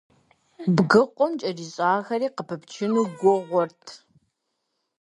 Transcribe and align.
Бгыкъум 0.75 1.31
кӀэрыщӀахэри 1.41 2.27
къыпыпчыну 2.35 3.03
гугъут. 3.19 3.81